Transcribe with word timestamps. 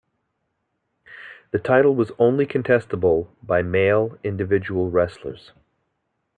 The 1.51 1.59
title 1.59 1.93
was 1.93 2.11
only 2.17 2.47
contestable 2.47 3.27
by 3.43 3.61
male 3.61 4.17
individual 4.23 4.89
wrestlers. 4.89 5.51